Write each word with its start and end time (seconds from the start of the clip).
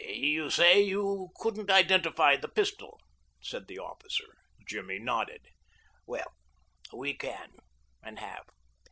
"You 0.07 0.49
say 0.49 0.81
you 0.81 1.29
couldn't 1.35 1.69
identify 1.69 2.35
the 2.35 2.47
pistol?" 2.47 2.99
said 3.39 3.67
the 3.67 3.77
officer. 3.77 4.25
Jimmy 4.67 4.97
nodded. 4.97 5.45
"Well, 6.07 6.33
we 6.91 7.13
can, 7.15 7.51
and 8.01 8.17
have. 8.17 8.47